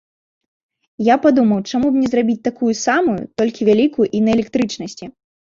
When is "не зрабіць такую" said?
2.05-2.71